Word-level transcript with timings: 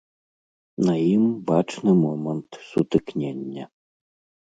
На 0.87 0.95
ім 1.15 1.27
бачны 1.53 1.91
момант 2.07 2.61
сутыкнення. 2.73 3.73